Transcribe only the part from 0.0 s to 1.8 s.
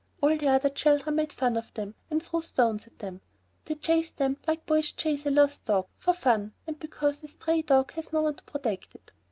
All the other children made fun of